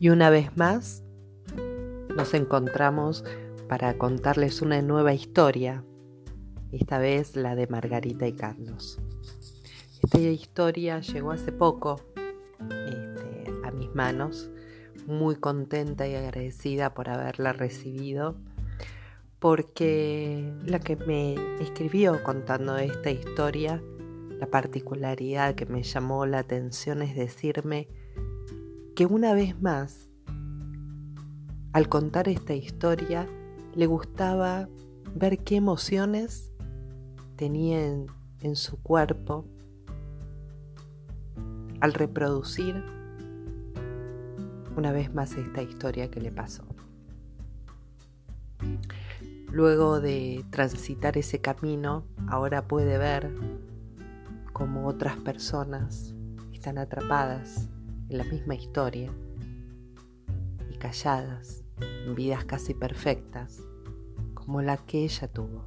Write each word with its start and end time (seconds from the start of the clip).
Y 0.00 0.10
una 0.10 0.30
vez 0.30 0.56
más 0.56 1.02
nos 2.16 2.32
encontramos 2.34 3.24
para 3.68 3.98
contarles 3.98 4.62
una 4.62 4.80
nueva 4.80 5.12
historia, 5.12 5.84
esta 6.70 6.98
vez 6.98 7.34
la 7.34 7.56
de 7.56 7.66
Margarita 7.66 8.26
y 8.28 8.32
Carlos. 8.32 9.00
Esta 10.02 10.20
historia 10.20 11.00
llegó 11.00 11.32
hace 11.32 11.50
poco 11.50 12.00
este, 12.70 13.50
a 13.64 13.72
mis 13.72 13.92
manos, 13.94 14.50
muy 15.06 15.34
contenta 15.34 16.06
y 16.06 16.14
agradecida 16.14 16.94
por 16.94 17.08
haberla 17.08 17.52
recibido, 17.52 18.36
porque 19.40 20.52
la 20.64 20.78
que 20.78 20.94
me 20.94 21.34
escribió 21.60 22.22
contando 22.22 22.76
esta 22.78 23.10
historia, 23.10 23.82
la 24.38 24.46
particularidad 24.46 25.56
que 25.56 25.66
me 25.66 25.82
llamó 25.82 26.24
la 26.24 26.38
atención 26.38 27.02
es 27.02 27.16
decirme 27.16 27.88
que 28.98 29.06
una 29.06 29.32
vez 29.32 29.62
más, 29.62 30.08
al 31.72 31.88
contar 31.88 32.28
esta 32.28 32.54
historia, 32.54 33.28
le 33.76 33.86
gustaba 33.86 34.68
ver 35.14 35.38
qué 35.38 35.54
emociones 35.54 36.52
tenía 37.36 37.80
en, 37.80 38.56
su 38.56 38.82
cuerpo 38.82 39.44
al 41.80 41.92
reproducir 41.92 42.82
una 44.76 44.90
vez 44.90 45.14
más 45.14 45.36
esta 45.36 45.62
historia 45.62 46.10
que 46.10 46.20
le 46.20 46.32
pasó. 46.32 46.64
Luego 49.52 50.00
de 50.00 50.44
transitar 50.50 51.16
ese 51.16 51.40
camino, 51.40 52.04
ahora 52.26 52.66
puede 52.66 52.98
ver 52.98 53.32
cómo 54.52 54.88
otras 54.88 55.16
personas 55.18 56.16
están 56.52 56.78
atrapadas 56.78 57.68
en 58.08 58.18
la 58.18 58.24
misma 58.24 58.54
historia 58.54 59.12
y 60.70 60.76
calladas 60.76 61.64
en 61.80 62.14
vidas 62.14 62.44
casi 62.44 62.74
perfectas 62.74 63.62
como 64.34 64.62
la 64.62 64.76
que 64.78 65.04
ella 65.04 65.28
tuvo. 65.28 65.64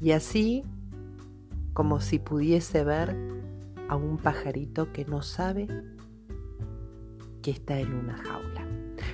Y 0.00 0.12
así 0.12 0.64
como 1.72 2.00
si 2.00 2.18
pudiese 2.18 2.84
ver 2.84 3.16
a 3.88 3.96
un 3.96 4.18
pajarito 4.18 4.92
que 4.92 5.04
no 5.04 5.22
sabe 5.22 5.68
que 7.42 7.50
está 7.50 7.78
en 7.78 7.94
una 7.94 8.16
jaula. 8.16 8.66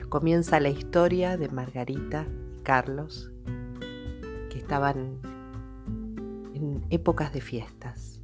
Comienza 0.09 0.61
la 0.61 0.69
historia 0.69 1.37
de 1.37 1.49
Margarita 1.49 2.27
y 2.27 2.63
Carlos, 2.63 3.31
que 4.51 4.59
estaban 4.59 5.21
en 6.55 6.85
épocas 6.91 7.33
de 7.33 7.41
fiestas. 7.41 8.21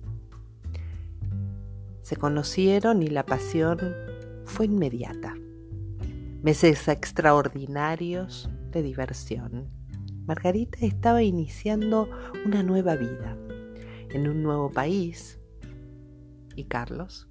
Se 2.12 2.18
conocieron 2.18 3.02
y 3.02 3.06
la 3.06 3.24
pasión 3.24 3.78
fue 4.44 4.66
inmediata. 4.66 5.34
Meses 6.42 6.86
extraordinarios 6.86 8.50
de 8.70 8.82
diversión. 8.82 9.70
Margarita 10.26 10.76
estaba 10.82 11.22
iniciando 11.22 12.10
una 12.44 12.62
nueva 12.62 12.96
vida 12.96 13.38
en 14.10 14.28
un 14.28 14.42
nuevo 14.42 14.70
país 14.70 15.40
y 16.54 16.64
Carlos 16.64 17.30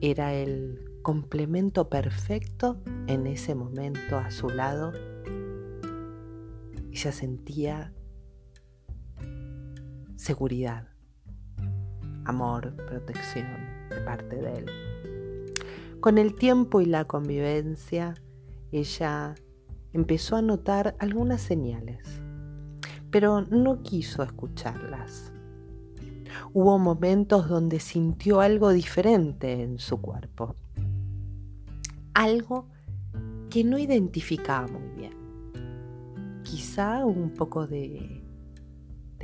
era 0.00 0.32
el 0.32 1.00
complemento 1.02 1.88
perfecto 1.88 2.80
en 3.08 3.26
ese 3.26 3.56
momento 3.56 4.16
a 4.16 4.30
su 4.30 4.48
lado 4.48 4.92
se 6.96 7.10
sentía 7.10 7.92
seguridad, 10.16 10.88
amor, 12.26 12.74
protección 12.86 13.46
de 13.88 14.00
parte 14.00 14.36
de 14.36 14.52
él. 14.52 14.66
Con 16.00 16.18
el 16.18 16.34
tiempo 16.34 16.80
y 16.80 16.86
la 16.86 17.04
convivencia, 17.04 18.14
ella 18.72 19.34
empezó 19.92 20.36
a 20.36 20.42
notar 20.42 20.96
algunas 20.98 21.40
señales, 21.40 22.20
pero 23.10 23.42
no 23.42 23.82
quiso 23.82 24.22
escucharlas. 24.22 25.32
Hubo 26.52 26.78
momentos 26.78 27.48
donde 27.48 27.80
sintió 27.80 28.40
algo 28.40 28.70
diferente 28.70 29.62
en 29.62 29.78
su 29.78 30.00
cuerpo, 30.00 30.54
algo 32.12 32.68
que 33.48 33.64
no 33.64 33.78
identificaba 33.78 34.66
muy 34.66 34.88
bien, 34.96 35.14
quizá 36.42 37.04
un 37.06 37.30
poco 37.30 37.66
de, 37.66 38.22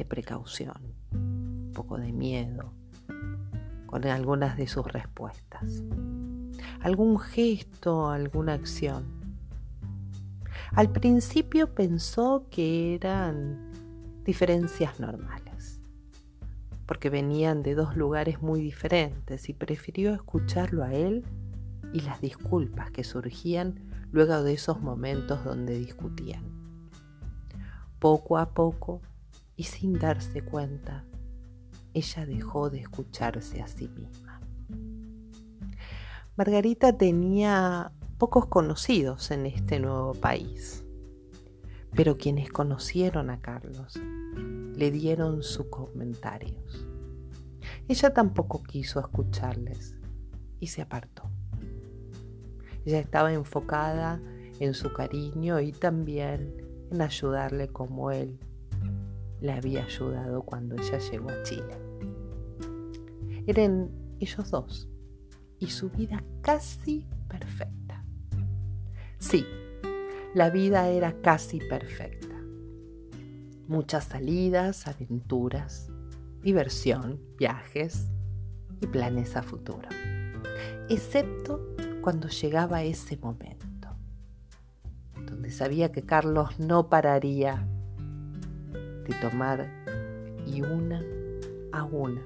precaución, 0.09 0.95
un 1.13 1.71
poco 1.73 1.97
de 1.99 2.13
miedo 2.13 2.82
con 3.93 4.07
algunas 4.07 4.57
de 4.57 4.67
sus 4.67 4.91
respuestas, 4.91 5.83
algún 6.81 7.19
gesto, 7.19 8.09
alguna 8.09 8.55
acción. 8.55 9.05
Al 10.71 10.91
principio 10.91 11.75
pensó 11.75 12.47
que 12.51 12.95
eran 12.95 13.71
diferencias 14.25 14.99
normales, 14.99 15.79
porque 16.87 17.11
venían 17.11 17.63
de 17.63 17.75
dos 17.75 17.95
lugares 17.95 18.41
muy 18.41 18.63
diferentes 18.63 19.51
y 19.51 19.53
prefirió 19.53 20.15
escucharlo 20.15 20.85
a 20.85 20.95
él 20.95 21.27
y 21.93 22.01
las 22.01 22.23
disculpas 22.23 22.91
que 22.93 23.05
surgían 23.05 23.75
luego 24.11 24.43
de 24.43 24.55
esos 24.55 24.81
momentos 24.81 25.45
donde 25.45 25.79
discutían. 25.79 26.45
Poco 27.99 28.39
a 28.39 28.55
poco 28.55 29.03
y 29.55 29.65
sin 29.65 29.99
darse 29.99 30.41
cuenta, 30.41 31.05
ella 31.95 32.27
dejó 32.27 32.71
de 32.71 32.81
escucharse 32.81 33.63
a 33.63 33.69
sí 33.69 33.89
misma. 33.89 34.41
Margarita 36.37 36.97
tenía 36.97 37.93
pocos 38.19 38.47
conocidos 38.47 39.31
en 39.31 39.47
este 39.47 39.79
nuevo 39.81 40.15
país, 40.15 40.85
pero 41.95 42.17
quienes 42.17 42.51
conocieron 42.51 43.31
a 43.31 43.41
Carlos 43.41 44.01
le 44.75 44.91
dieron 44.91 45.43
sus 45.43 45.67
comentarios. 45.67 46.87
Ella 47.89 48.15
tampoco 48.15 48.63
quiso 48.63 49.01
escucharles 49.01 49.97
y 50.61 50.69
se 50.69 50.83
apartó. 50.83 51.31
Ella 52.85 53.01
estaba 53.01 53.33
enfocada 53.33 54.21
en 54.59 54.75
su 54.75 54.93
cariño 54.93 55.61
y 55.61 55.73
también 55.73 56.55
en 56.91 57.03
ayudarle 57.03 57.69
como 57.69 58.11
él 58.11 58.39
le 59.43 59.53
había 59.53 59.85
ayudado 59.85 60.43
cuando 60.43 60.77
ella 60.77 60.99
llegó 60.99 61.31
a 61.31 61.43
Chile. 61.43 61.77
Eran 63.47 63.91
ellos 64.21 64.51
dos 64.51 64.89
y 65.59 65.67
su 65.67 65.91
vida 65.91 66.23
casi 66.43 67.07
perfecta. 67.29 68.05
Sí, 69.19 69.45
la 70.35 70.49
vida 70.51 70.89
era 70.89 71.21
casi 71.21 71.59
perfecta. 71.59 72.37
Muchas 73.67 74.05
salidas, 74.05 74.87
aventuras, 74.87 75.91
diversión, 76.41 77.21
viajes 77.37 78.11
y 78.81 78.87
planes 78.87 79.37
a 79.37 79.43
futuro. 79.43 79.89
Excepto 80.89 81.75
cuando 82.01 82.29
llegaba 82.29 82.85
ese 82.85 83.17
momento, 83.17 83.89
donde 85.27 85.51
sabía 85.51 85.91
que 85.91 86.03
Carlos 86.03 86.61
no 86.61 86.89
pararía 86.89 87.67
de 89.05 89.15
tomar 89.21 89.71
y 90.47 90.63
una 90.63 91.03
a 91.73 91.85
una 91.85 92.23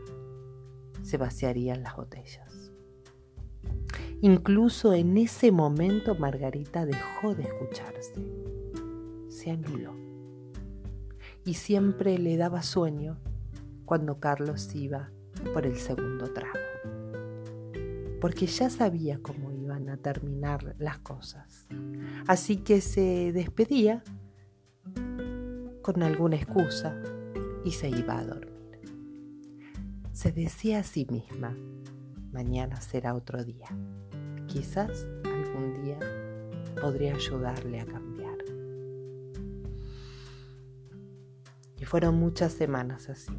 se 1.02 1.16
vaciarían 1.18 1.82
las 1.82 1.96
botellas. 1.96 2.72
Incluso 4.20 4.92
en 4.92 5.16
ese 5.18 5.52
momento 5.52 6.14
Margarita 6.16 6.84
dejó 6.84 7.34
de 7.34 7.44
escucharse, 7.44 8.14
se 9.28 9.50
anuló 9.50 9.94
y 11.44 11.54
siempre 11.54 12.18
le 12.18 12.36
daba 12.36 12.62
sueño 12.62 13.18
cuando 13.84 14.18
Carlos 14.18 14.74
iba 14.74 15.12
por 15.54 15.64
el 15.64 15.76
segundo 15.76 16.32
trago, 16.32 16.58
porque 18.20 18.46
ya 18.46 18.68
sabía 18.68 19.20
cómo 19.22 19.52
iban 19.52 19.88
a 19.90 19.96
terminar 19.96 20.74
las 20.78 20.98
cosas. 20.98 21.68
Así 22.26 22.56
que 22.56 22.80
se 22.80 23.32
despedía 23.32 24.02
con 25.86 26.02
alguna 26.02 26.34
excusa 26.34 27.00
y 27.64 27.70
se 27.70 27.88
iba 27.88 28.18
a 28.18 28.24
dormir. 28.24 28.50
Se 30.12 30.32
decía 30.32 30.80
a 30.80 30.82
sí 30.82 31.06
misma, 31.08 31.56
mañana 32.32 32.80
será 32.80 33.14
otro 33.14 33.44
día. 33.44 33.68
Quizás 34.48 35.06
algún 35.24 35.84
día 35.84 36.00
podría 36.80 37.14
ayudarle 37.14 37.80
a 37.80 37.86
cambiar. 37.86 38.36
Y 41.78 41.84
fueron 41.84 42.16
muchas 42.16 42.52
semanas 42.52 43.08
así. 43.08 43.38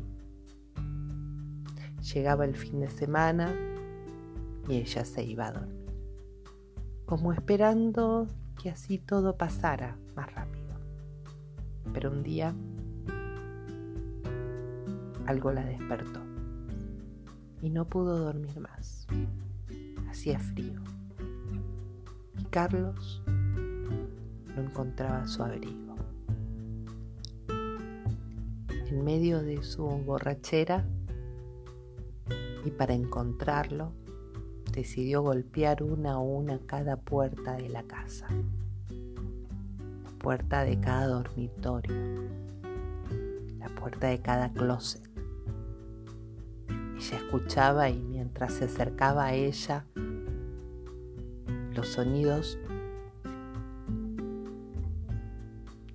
Llegaba 2.13 2.45
el 2.45 2.55
fin 2.55 2.79
de 2.79 2.89
semana 2.89 3.53
y 4.69 4.77
ella 4.77 5.03
se 5.03 5.21
iba 5.21 5.47
a 5.47 5.51
dormir, 5.51 5.91
como 7.05 7.33
esperando 7.33 8.29
que 8.61 8.69
así 8.69 8.99
todo 8.99 9.35
pasara 9.37 9.97
más 10.15 10.33
rápido 10.33 10.56
pero 11.93 12.11
un 12.11 12.23
día 12.23 12.53
algo 15.25 15.51
la 15.51 15.65
despertó 15.65 16.21
y 17.61 17.69
no 17.69 17.85
pudo 17.85 18.17
dormir 18.17 18.59
más. 18.59 19.07
Hacía 20.09 20.39
frío. 20.39 20.81
Y 22.39 22.43
Carlos 22.45 23.21
no 23.25 24.61
encontraba 24.61 25.27
su 25.27 25.43
abrigo. 25.43 25.95
En 28.69 29.03
medio 29.03 29.41
de 29.41 29.63
su 29.63 29.83
borrachera 29.85 30.85
y 32.63 32.71
para 32.71 32.93
encontrarlo, 32.93 33.93
decidió 34.73 35.21
golpear 35.21 35.83
una 35.83 36.13
a 36.13 36.19
una 36.19 36.59
cada 36.59 36.97
puerta 36.97 37.55
de 37.55 37.69
la 37.69 37.83
casa, 37.83 38.27
puerta 40.27 40.65
de 40.65 40.77
cada 40.81 41.07
dormitorio, 41.07 41.95
la 43.59 43.69
puerta 43.69 44.07
de 44.07 44.19
cada 44.19 44.51
closet. 44.51 45.09
Ella 46.97 47.17
escuchaba 47.17 47.89
y 47.89 47.97
mientras 47.97 48.51
se 48.51 48.65
acercaba 48.65 49.27
a 49.27 49.33
ella, 49.33 49.85
los 51.73 51.87
sonidos 51.87 52.59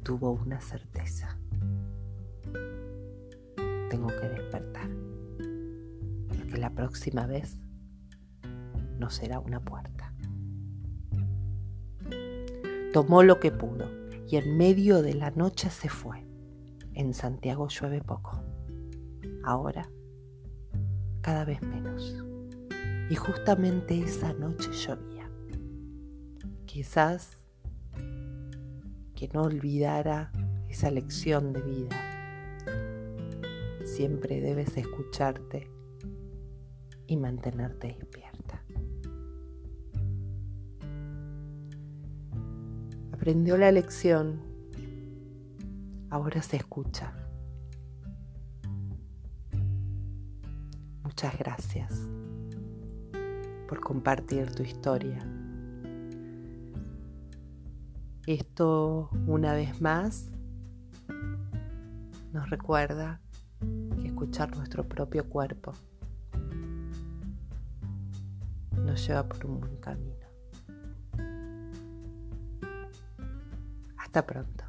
tuvo 0.02 0.30
una 0.30 0.62
certeza. 0.62 1.36
Tengo 3.90 4.08
que 4.18 4.28
despertar, 4.30 4.88
porque 6.28 6.56
la 6.56 6.70
próxima 6.70 7.26
vez 7.26 7.58
no 8.98 9.10
será 9.10 9.40
una 9.40 9.60
puerta. 9.60 10.14
Tomó 12.94 13.22
lo 13.22 13.38
que 13.38 13.50
pudo 13.50 14.01
y 14.28 14.36
en 14.36 14.56
medio 14.56 15.02
de 15.02 15.14
la 15.14 15.30
noche 15.30 15.70
se 15.70 15.88
fue. 15.88 16.26
En 16.94 17.14
Santiago 17.14 17.68
llueve 17.68 18.00
poco. 18.02 18.42
Ahora, 19.44 19.88
cada 21.20 21.44
vez 21.44 21.62
menos. 21.62 22.14
Y 23.10 23.14
justamente 23.14 23.98
esa 23.98 24.32
noche 24.32 24.70
llovía. 24.72 25.30
Quizás 26.66 27.42
que 29.14 29.28
no 29.32 29.42
olvidara 29.42 30.32
esa 30.68 30.90
lección 30.90 31.52
de 31.52 31.62
vida. 31.62 31.96
Siempre 33.84 34.40
debes 34.40 34.76
escucharte 34.76 35.70
y 37.06 37.16
mantenerte 37.16 37.88
despierta. 37.88 38.31
Aprendió 43.22 43.56
la 43.56 43.70
lección, 43.70 44.40
ahora 46.10 46.42
se 46.42 46.56
escucha. 46.56 47.12
Muchas 51.04 51.38
gracias 51.38 52.00
por 53.68 53.78
compartir 53.78 54.50
tu 54.50 54.64
historia. 54.64 55.24
Esto 58.26 59.08
una 59.28 59.54
vez 59.54 59.80
más 59.80 60.28
nos 62.32 62.50
recuerda 62.50 63.20
que 64.00 64.08
escuchar 64.08 64.56
nuestro 64.56 64.82
propio 64.82 65.28
cuerpo 65.28 65.74
nos 68.84 69.06
lleva 69.06 69.28
por 69.28 69.46
un 69.46 69.60
buen 69.60 69.76
camino. 69.76 70.21
Hasta 74.12 74.26
pronto. 74.26 74.61